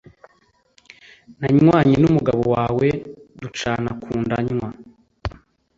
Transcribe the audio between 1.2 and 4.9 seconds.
nanywanye n’umugabo wawe ducana kunda nywa